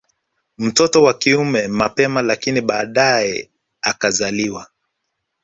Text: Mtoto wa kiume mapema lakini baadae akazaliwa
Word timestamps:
Mtoto 0.57 1.03
wa 1.03 1.13
kiume 1.13 1.67
mapema 1.67 2.21
lakini 2.21 2.61
baadae 2.61 3.49
akazaliwa 3.81 4.67